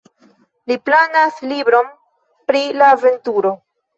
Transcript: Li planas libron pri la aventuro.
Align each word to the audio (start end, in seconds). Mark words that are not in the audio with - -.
Li 0.71 0.77
planas 0.89 1.37
libron 1.51 1.93
pri 2.51 2.63
la 2.79 2.91
aventuro. 2.97 3.55